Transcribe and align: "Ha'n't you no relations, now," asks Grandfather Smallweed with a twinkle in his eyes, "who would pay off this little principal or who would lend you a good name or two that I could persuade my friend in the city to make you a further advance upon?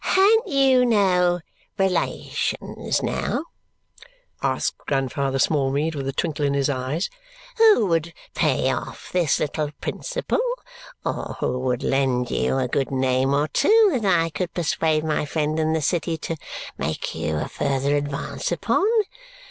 "Ha'n't 0.03 0.47
you 0.47 0.83
no 0.83 1.41
relations, 1.77 3.03
now," 3.03 3.45
asks 4.41 4.75
Grandfather 4.87 5.37
Smallweed 5.37 5.93
with 5.93 6.07
a 6.07 6.11
twinkle 6.11 6.43
in 6.43 6.55
his 6.55 6.71
eyes, 6.71 7.07
"who 7.59 7.85
would 7.85 8.11
pay 8.33 8.71
off 8.71 9.11
this 9.11 9.39
little 9.39 9.69
principal 9.79 10.41
or 11.05 11.37
who 11.39 11.59
would 11.59 11.83
lend 11.83 12.31
you 12.31 12.57
a 12.57 12.67
good 12.67 12.89
name 12.89 13.35
or 13.35 13.47
two 13.49 13.91
that 14.01 14.05
I 14.21 14.31
could 14.31 14.55
persuade 14.55 15.03
my 15.03 15.23
friend 15.23 15.59
in 15.59 15.73
the 15.73 15.83
city 15.83 16.17
to 16.17 16.35
make 16.79 17.13
you 17.13 17.35
a 17.37 17.47
further 17.47 17.95
advance 17.95 18.51
upon? 18.51 18.87